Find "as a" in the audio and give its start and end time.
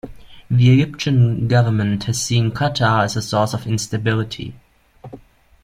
3.03-3.21